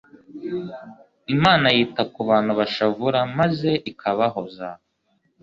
Imana 1.35 1.65
yita 1.75 2.03
ku 2.13 2.19
bantu 2.29 2.51
bashavura 2.59 3.19
maze 3.39 3.71
ikabahoza. 3.91 4.69